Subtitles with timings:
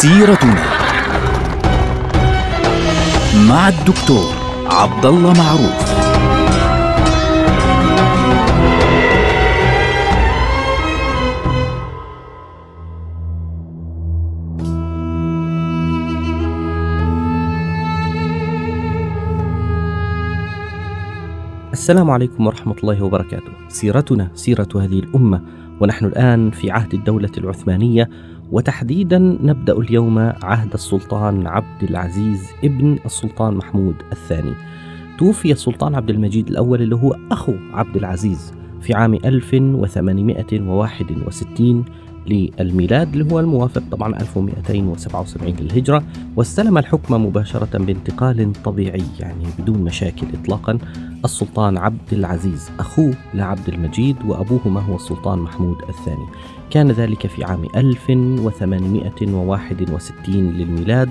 [0.00, 0.64] سيرتنا
[3.48, 4.34] مع الدكتور
[4.66, 5.90] عبد الله معروف
[21.72, 23.52] السلام عليكم ورحمة الله وبركاته.
[23.68, 25.42] سيرتنا سيرة هذه الأمة
[25.80, 28.10] ونحن الآن في عهد الدولة العثمانية
[28.52, 34.52] وتحديدا نبدأ اليوم عهد السلطان عبد العزيز ابن السلطان محمود الثاني.
[35.18, 41.84] توفي السلطان عبد المجيد الأول اللي هو أخو عبد العزيز في عام 1861
[42.26, 46.02] للميلاد اللي هو الموافق طبعا 1277 للهجرة
[46.36, 50.78] واستلم الحكم مباشرة بانتقال طبيعي يعني بدون مشاكل إطلاقا
[51.24, 56.26] السلطان عبد العزيز أخوه لعبد المجيد وأبوهما هو السلطان محمود الثاني
[56.70, 61.08] كان ذلك في عام 1861 للميلاد.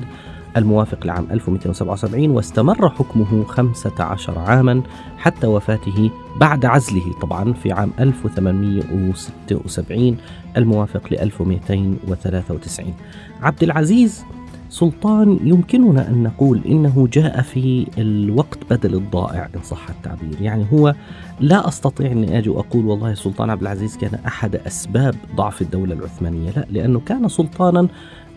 [0.57, 4.81] الموافق لعام 1277 واستمر حكمه 15 عاما
[5.17, 10.17] حتى وفاته بعد عزله طبعا في عام 1876
[10.57, 12.93] الموافق ل 1293
[13.41, 14.23] عبد العزيز
[14.69, 20.95] سلطان يمكننا أن نقول إنه جاء في الوقت بدل الضائع إن صح التعبير، يعني هو
[21.39, 26.51] لا أستطيع أني أجي وأقول والله السلطان عبد العزيز كان أحد أسباب ضعف الدولة العثمانية،
[26.51, 27.87] لا لأنه كان سلطانا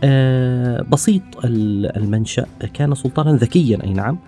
[0.04, 4.18] آه، بسيط المنشأ كان سلطانا ذكيا أي نعم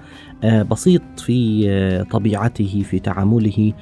[0.45, 3.73] آه، بسيط في آه، طبيعته في تعامله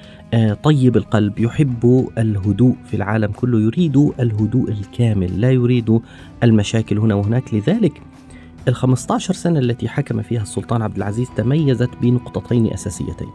[0.62, 6.00] طيب القلب يحب الهدوء في العالم كله يريد الهدوء الكامل لا يريد
[6.42, 7.54] المشاكل هنا وهناك.
[7.54, 8.02] لذلك
[8.68, 13.28] ال 15 سنة التي حكم فيها السلطان عبد العزيز تميزت بنقطتين أساسيتين.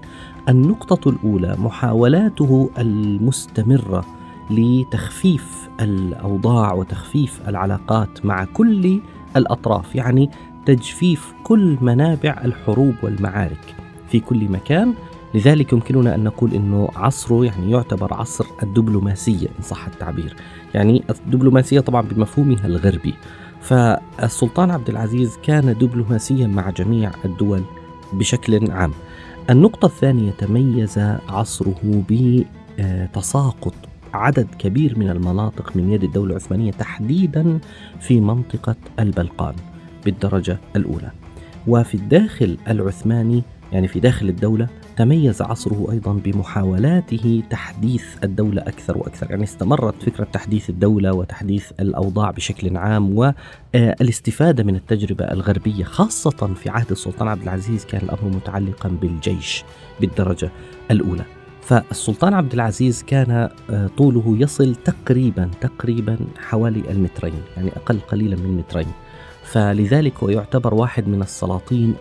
[0.50, 4.06] النقطة الأولى محاولاته المستمرة
[4.52, 9.00] لتخفيف الأوضاع وتخفيف العلاقات مع كل
[9.36, 10.30] الأطراف يعني
[10.66, 13.76] تجفيف كل منابع الحروب والمعارك
[14.10, 14.94] في كل مكان.
[15.34, 20.36] لذلك يمكننا أن نقول إنه عصره يعني يعتبر عصر الدبلوماسية إن صح التعبير.
[20.74, 23.14] يعني الدبلوماسية طبعا بمفهومها الغربي.
[23.62, 27.64] فالسلطان عبد العزيز كان دبلوماسيا مع جميع الدول
[28.14, 28.92] بشكل عام.
[29.50, 33.74] النقطة الثانية تميز عصره بتساقط
[34.14, 37.60] عدد كبير من المناطق من يد الدولة العثمانية تحديدا
[38.00, 39.56] في منطقة البلقان
[40.06, 41.12] بالدرجة الأولى.
[41.68, 49.30] وفي الداخل العثماني يعني في داخل الدولة تميز عصره أيضا بمحاولاته تحديث الدولة أكثر وأكثر.
[49.30, 56.70] يعني استمرت فكرة تحديث الدولة وتحديث الأوضاع بشكل عام والإستفادة من التجربة الغربية خاصة في
[56.70, 59.64] عهد السلطان عبد العزيز كان الأمر متعلقا بالجيش
[60.02, 60.50] بالدرجة
[60.92, 61.24] الأولى.
[61.62, 68.58] فالسلطان عبد العزيز كان آه، طوله يصل تقريبا تقريبا حوالي المترين يعني أقل قليلا من
[68.58, 68.88] مترين.
[69.52, 71.96] فلذلك هو يعتبر واحد من السلاطين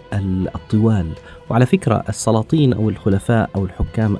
[0.55, 1.07] الطوال
[1.51, 4.17] وعلى فكرة السلاطين أو الخلفاء أو الحكام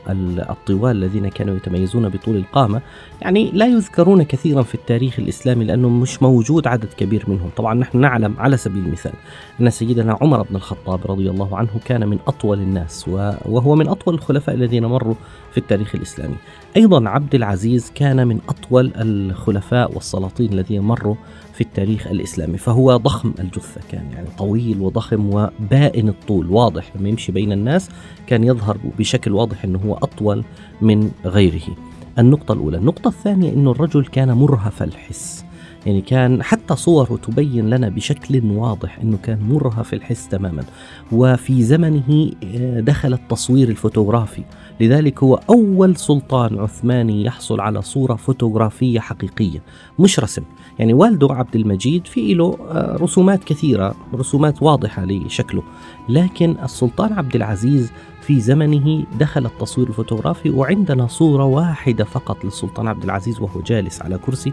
[0.51, 2.81] الطوال الذين كانوا يتميزون بطول القامة
[3.23, 7.51] يعني لا يذكرون كثيرا في التاريخ الإسلامي لأنه مش موجود عدد كبير منهم.
[7.57, 9.13] طبعا نحن نعلم على سبيل المثال
[9.61, 13.09] أن سيدنا عمر بن الخطاب رضي الله عنه كان من أطول الناس
[13.45, 15.15] وهو من أطول الخلفاء الذين مروا
[15.53, 16.37] في التاريخ الإسلامي.
[16.77, 21.15] أيضا عبد العزيز كان من أطول الخلفاء والسلاطين الذين مروا
[21.55, 27.33] في التاريخ الإسلامي فهو ضخم الجثة كان يعني طويل وضخم وبائن الطول واضح لما يمشي
[27.33, 27.89] بين الناس
[28.27, 30.45] كان يظهر بشكل واضح أنه هو أطول
[30.83, 31.77] من غيره.
[32.19, 35.45] النقطة الأولى النقطة الثانية أنه الرجل كان مرهف الحس.
[35.87, 40.65] يعني كان حتى صوره تبين لنا بشكل واضح إنه كان مرهف الحس تماما.
[41.13, 44.43] وفي زمنه آه، دخل التصوير الفوتوغرافي.
[44.81, 49.63] لذلك هو أول سلطان عثماني يحصل على صورة فوتوغرافية حقيقية
[49.99, 50.43] مش رسم.
[50.79, 55.63] يعني والده عبد المجيد في له آه، رسومات كثيرة رسومات واضحة لشكله.
[56.09, 63.05] لكن السلطان عبد العزيز في زمنه دخل التصوير الفوتوغرافي وعندنا صورة واحدة فقط للسلطان عبد
[63.05, 64.53] العزيز وهو جالس على كرسي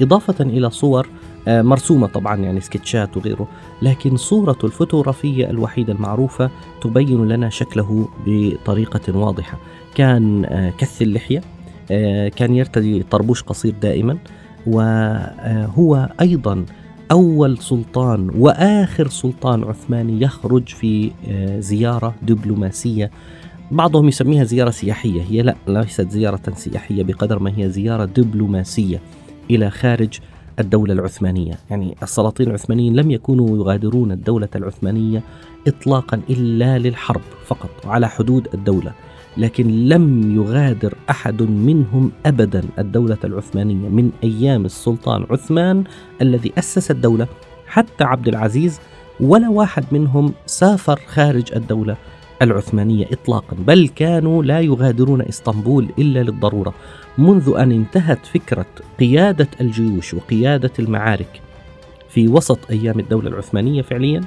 [0.00, 1.08] إضافة إلى صور
[1.48, 3.48] آه، مرسومة طبعا يعني سكتشات وغيره.
[3.82, 9.58] لكن صورته الفوتوغرافية الوحيدة المعروفة تبين لنا شكله بطريقة واضحة.
[9.94, 11.42] كان آه، كث اللحية
[12.28, 14.18] كان يرتدي طربوش قصير دائما.
[14.66, 16.64] وهو أيضا
[17.10, 21.10] أول سلطان وآخر سلطان عثماني يخرج في
[21.58, 23.10] زيارة دبلوماسية.
[23.70, 29.00] بعضهم يسميها زيارة سياحية هي لا ليست زيارة سياحية بقدر ما هي زيارة دبلوماسية
[29.50, 30.18] إلى خارج
[30.58, 31.58] الدولة العثمانية.
[31.70, 35.22] يعني السلاطين العثمانيين لم يكونوا يغادرون الدولة العثمانية
[35.68, 38.92] إطلاقا إلا للحرب فقط على حدود الدولة.
[39.38, 45.84] لكن لم يغادر أحد منهم أبدا الدولة العثمانية من أيام السلطان عثمان
[46.22, 47.26] الذي أسس الدولة
[47.66, 48.80] حتى عبد العزيز
[49.20, 51.96] ولا واحد منهم سافر خارج الدولة
[52.42, 56.74] العثمانية إطلاقا بل كانوا لا يغادرون إسطنبول إلا للضرورة.
[57.18, 58.66] منذ أن انتهت فكرة
[59.00, 61.40] قيادة الجيوش وقيادة المعارك
[62.08, 64.20] في وسط أيام الدولة العثمانية فعليا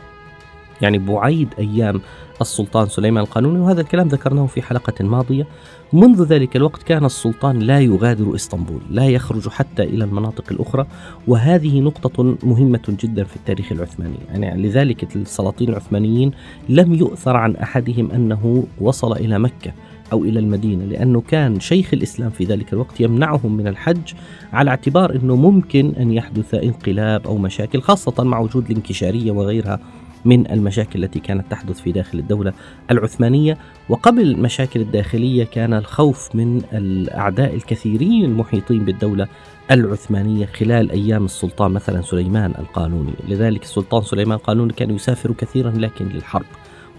[0.81, 2.01] يعني بعيد أيام
[2.41, 5.47] السلطان سليمان القانوني وهذا الكلام ذكرناه في حلقة ماضية.
[5.93, 10.85] منذ ذلك الوقت كان السلطان لا يغادر إسطنبول لا يخرج حتى إلى المناطق الأخرى
[11.27, 14.17] وهذه نقطة مهمة جدا في التاريخ العثماني.
[14.29, 16.31] يعني لذلك السلاطين العثمانيين
[16.69, 19.71] لم يؤثر عن أحدهم أنه وصل إلى مكة
[20.11, 24.13] أو إلى المدينة لأنه كان شيخ الإسلام في ذلك الوقت يمنعهم من الحج
[24.53, 29.79] على اعتبار أنه ممكن أن يحدث انقلاب أو مشاكل خاصة مع وجود الانكشارية وغيرها.
[30.25, 32.53] من المشاكل التي كانت تحدث في داخل الدولة
[32.91, 33.57] العثمانية.
[33.89, 39.27] وقبل المشاكل الداخلية كان الخوف من الأعداء الكثيرين المحيطين بالدولة
[39.71, 43.13] العثمانية خلال أيام السلطان مثلا سليمان القانوني.
[43.29, 46.45] لذلك السلطان سليمان القانوني كان يسافر كثيرا لكن للحرب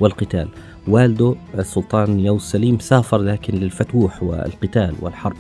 [0.01, 0.49] والقتال.
[0.89, 5.37] والده السلطان يوسف سليم سافر لكن للفتوح والقتال والحرب.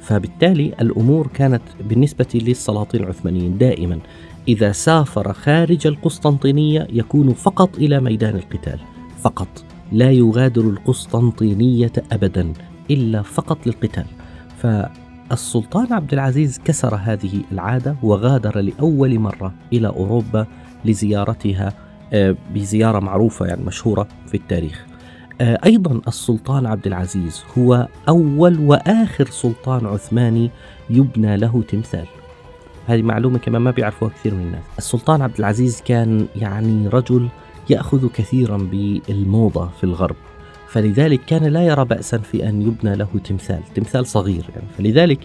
[0.00, 3.98] فبالتالي الأمور كانت بالنسبة للسلاطين العثمانيين دائما
[4.48, 8.78] إذا سافر خارج القسطنطينية يكون فقط إلى ميدان القتال.
[9.20, 9.64] فقط.
[9.92, 12.52] لا يغادر القسطنطينية أبدا
[12.90, 14.04] إلا فقط للقتال.
[14.58, 20.46] فالسلطان عبد العزيز كسر هذه العادة وغادر لأول مرة إلى أوروبا
[20.84, 21.72] لزيارتها
[22.12, 24.86] آه، بزيارة معروفة يعني مشهورة في التاريخ.
[25.40, 30.50] آه، أيضا السلطان عبد العزيز هو أول وآخر سلطان عثماني
[30.90, 32.06] يبنى له تمثال.
[32.86, 34.62] هذه معلومة كمان ما بيعرفوها كثير من الناس.
[34.78, 37.28] السلطان عبد العزيز كان يعني رجل
[37.70, 40.16] يأخذ كثيرا بالموضة في الغرب
[40.68, 44.66] فلذلك كان لا يرى بأسا في أن يبنى له تمثال تمثال صغير يعني.
[44.78, 45.18] فلذلك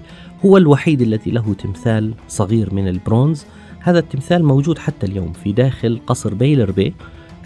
[0.46, 3.46] هو الوحيد الذي له تمثال صغير من البرونز.
[3.80, 6.94] هذا التمثال موجود حتى اليوم في داخل قصر بيلر بي.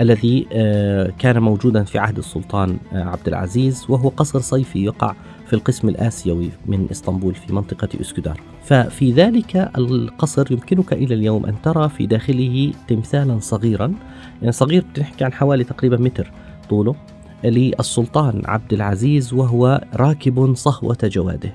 [0.01, 5.15] الذي آه، كان موجودا في عهد السلطان آه، عبد العزيز وهو قصر صيفي يقع
[5.47, 11.55] في القسم الآسيوي من إسطنبول في منطقة أسكدار ففي ذلك القصر يمكنك إلى اليوم أن
[11.61, 13.93] ترى في داخله تمثالا صغيرا
[14.41, 16.31] يعني صغير بنحكي عن حوالي تقريبا متر
[16.69, 16.95] طوله
[17.43, 21.53] للسلطان عبد العزيز وهو راكب صهوة جواده.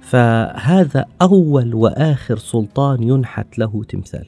[0.00, 4.26] فهذا أول وآخر سلطان ينحت له تمثال.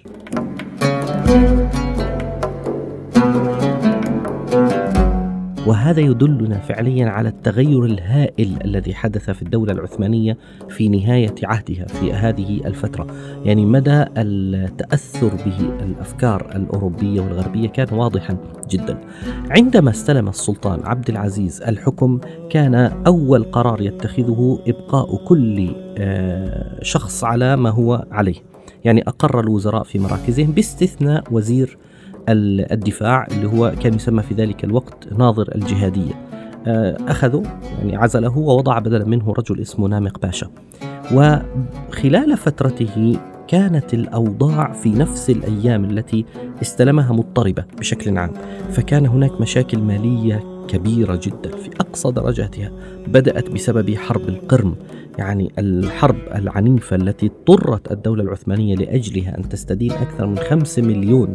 [5.67, 10.39] وهذا يدلنا فعليا على التغير الهائل الذي حدث في الدولة العثمانية
[10.69, 13.07] في نهاية عهدها في هذه الفترة.
[13.45, 18.37] يعني مدى التأثر به الأفكار الأوروبية والغربية كان واضحا
[18.71, 18.99] جدا.
[19.51, 22.21] عندما استلم السلطان عبد العزيز الحكم
[22.51, 22.75] كان
[23.07, 28.37] أول قرار يتخذه إبقاء كل آه، شخص على ما هو عليه.
[28.85, 31.79] يعني أقر الوزراء في مراكزهم باستثناء وزير
[32.29, 36.13] الدفاع اللي هو كان يسمى في ذلك الوقت ناظر الجهادية.
[36.67, 37.43] آه، أخذوا
[37.79, 40.49] يعني عزله ووضع بدلا منه رجل اسمه نامق باشا.
[41.15, 43.17] وخلال فترته
[43.49, 46.25] كانت الأوضاع في نفس الأيام التي
[46.63, 48.31] استلمها مضطربة بشكل عام.
[48.71, 52.71] فكان هناك مشاكل مالية كبيرة جدا في أقصى درجاتها
[53.07, 54.77] بدأت بسبب حرب القرم
[55.19, 61.35] يعني الحرب العنيفة التي اضطرت الدولة العثمانية لأجلها أن تستدين أكثر من خمسة مليون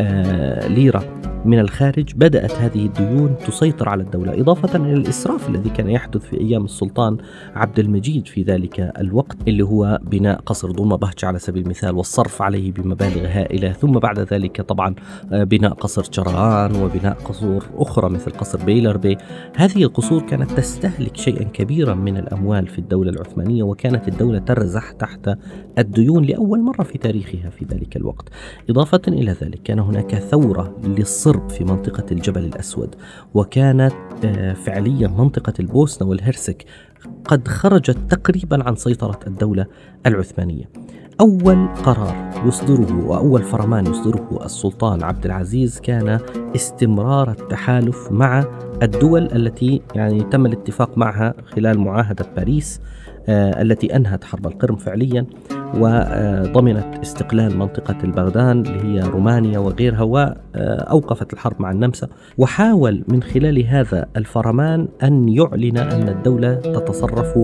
[0.00, 1.31] آه، ليرة.
[1.44, 6.40] من الخارج بدأت هذه الديون تسيطر على الدولة إضافة إلى الإسراف الذي كان يحدث في
[6.40, 7.16] أيام السلطان
[7.54, 12.42] عبد المجيد في ذلك الوقت اللي هو بناء قصر ضمة بهجة على سبيل المثال والصرف
[12.42, 14.94] عليه بمبالغ هائلة ثم بعد ذلك طبعا
[15.32, 19.18] آه، بناء قصر جراغان وبناء قصور أخرى مثل قصر بيلربي.
[19.56, 25.30] هذه القصور كانت تستهلك شيئا كبيرا من الأموال في الدولة العثمانية وكانت الدولة ترزح تحت
[25.78, 28.28] الديون لأول مرة في تاريخها في ذلك الوقت.
[28.70, 30.76] إضافة إلى ذلك كان هناك ثورة
[31.32, 32.94] للصرب في منطقة الجبل الأسود
[33.34, 33.92] وكانت
[34.24, 36.64] آه، فعليا منطقة البوسنة والهرسك
[37.24, 39.66] قد خرجت تقريبا عن سيطرة الدولة
[40.06, 40.70] العثمانية.
[41.20, 46.18] أول قرار يصدره وأول فرمان يصدره السلطان عبد العزيز كان
[46.56, 48.44] استمرار التحالف مع
[48.82, 52.80] الدول التي يعني تم الاتفاق معها خلال معاهدة باريس.
[53.28, 55.26] التي أنهت حرب القرم فعليا
[55.74, 62.08] وضمنت استقلال منطقة البغدان اللي هي رومانيا وغيرها وأوقفت الحرب مع النمسا.
[62.38, 67.38] وحاول من خلال هذا الفرمان أن يعلن أن الدولة تتصرف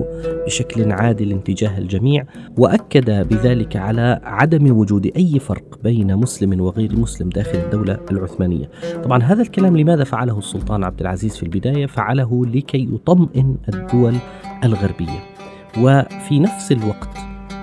[0.45, 2.25] بشكل عادل تجاه الجميع
[2.57, 8.69] وأكد بذلك على عدم وجود أي فرق بين مسلم وغير مسلم داخل الدولة العثمانية.
[9.03, 14.15] طبعا هذا الكلام لماذا فعله السلطان عبد العزيز في البداية؟ فعله لكي يطمئن الدول
[14.63, 15.19] الغربية.
[15.77, 17.17] وفي نفس الوقت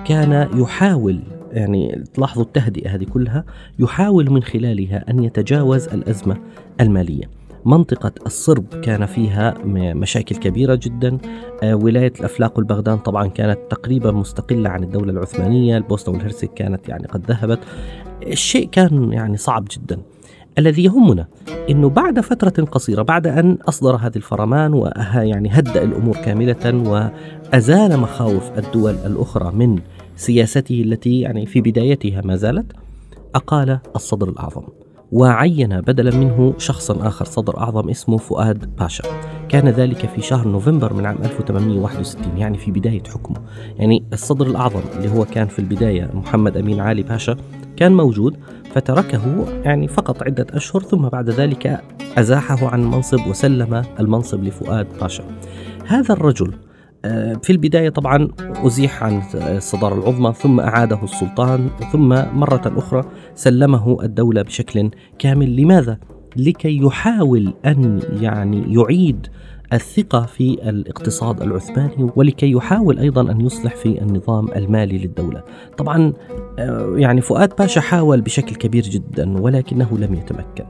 [0.05, 1.19] كان يحاول
[1.51, 3.43] يعني تلاحظوا التهدئة هذه كلها
[3.79, 6.37] يحاول من خلالها أن يتجاوز الأزمة
[6.81, 7.29] المالية.
[7.65, 9.53] منطقة الصرب كان فيها
[9.93, 11.17] مشاكل كبيرة جدا.
[11.63, 15.77] آه، ولاية الأفلاق والبغدان طبعا كانت تقريبا مستقلة عن الدولة العثمانية.
[15.77, 17.59] البوسنة والهرسك كانت يعني قد ذهبت.
[18.23, 19.97] الشيء كان يعني صعب جدا.
[20.57, 21.27] الذي يهمنا
[21.69, 26.89] إنه بعد فترة قصيرة بعد أن أصدر هذه الفرمان ويعني هدأ الأمور كاملة
[27.53, 29.79] وأزال مخاوف الدول الأخرى من
[30.15, 32.71] سياسته التي يعني في بدايتها ما زالت
[33.35, 34.63] أقال الصدر الأعظم
[35.11, 39.03] وعين بدلا منه شخصا آخر صدر أعظم اسمه فؤاد باشا.
[39.49, 43.37] كان ذلك في شهر نوفمبر من عام 1861 يعني في بداية حكمه.
[43.77, 47.37] يعني الصدر الأعظم اللي هو كان في البداية محمد أمين علي باشا
[47.77, 48.37] كان موجود
[48.77, 51.81] فتركه يعني فقط عدة أشهر ثم بعد ذلك
[52.17, 55.23] أزاحه عن المنصب وسلم المنصب لفؤاد باشا
[55.87, 56.53] هذا الرجل
[57.05, 63.03] آه، في البداية طبعا أزيح عن الصدارة العظمى ثم أعاده السلطان ثم مرة أخرى
[63.35, 65.97] سلمه الدولة بشكل كامل لماذا؟
[66.35, 69.27] لكي يحاول أن يعني يعيد
[69.73, 75.43] الثقة في الاقتصاد العثماني ولكي يحاول أيضا أن يصلح في النظام المالي للدولة.
[75.77, 76.13] طبعا
[76.59, 80.65] آه، يعني فؤاد باشا حاول بشكل كبير جدا ولكنه لم يتمكن.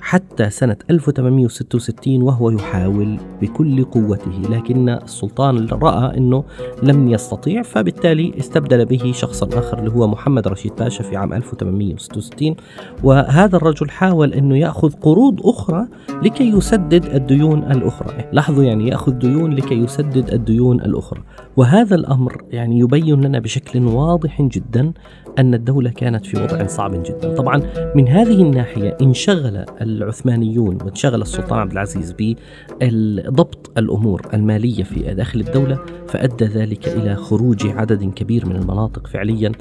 [0.00, 6.44] حتى سنة 1866 وهو يحاول بكل قوته لكن السلطان رأى أنه
[6.82, 12.56] لم يستطيع فبالتالي استبدل به شخصا آخر اللي هو محمد رشيد باشا في عام 1866
[13.04, 15.86] وهذا الرجل حاول أنه يأخذ قروض أخرى
[16.22, 18.24] لكي يسدد الديون الأخرى.
[18.32, 21.22] لاحظوا يعني يأخذ ديون لكي يسدد الديون الأخرى.
[21.56, 24.92] وهذا الأمر يعني يبين لنا بشكل واضح جدا
[25.38, 27.34] أن الدولة كانت في وضع صعب جدا.
[27.34, 27.62] طبعا
[27.94, 29.64] من هذه الناحية انشغل
[29.96, 35.78] العثمانيون وانشغل السلطان عبد العزيز بضبط الأمور المالية في داخل الدولة
[36.08, 39.52] فأدى ذلك إلى خروج عدد كبير من المناطق فعليا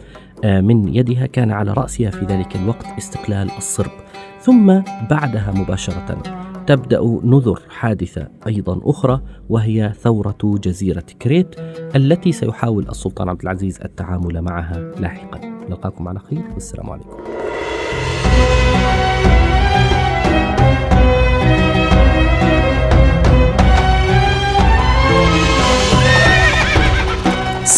[0.44, 3.92] آه، من يدها كان على رأسها في ذلك الوقت استقلال الصرب.
[4.42, 6.24] ثم بعدها مباشرة
[6.68, 11.56] تبدأ نذر حادثة أيضا أخرى وهي ثورة جزيرة كريت
[11.96, 15.40] التي سيحاول السلطان عبد العزيز التعامل معها لاحقا.
[15.70, 17.49] نلقاكم على خير والسلام عليكم.